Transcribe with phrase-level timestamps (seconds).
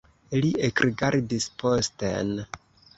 [0.39, 2.37] Li ekrigardis posten.